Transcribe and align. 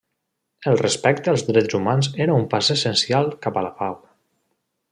El 0.71 0.77
respecte 0.79 1.31
als 1.33 1.43
drets 1.51 1.77
humans 1.79 2.11
era 2.27 2.39
un 2.41 2.49
pas 2.57 2.73
essencial 2.79 3.33
cap 3.45 3.61
a 3.63 3.67
la 3.67 3.75
pau. 3.83 4.01